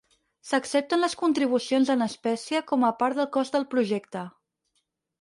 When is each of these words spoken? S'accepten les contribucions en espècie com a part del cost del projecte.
S'accepten 0.51 1.03
les 1.03 1.15
contribucions 1.19 1.93
en 1.97 2.05
espècie 2.07 2.65
com 2.75 2.89
a 2.91 2.93
part 3.05 3.23
del 3.23 3.31
cost 3.39 3.59
del 3.59 3.71
projecte. 3.75 4.29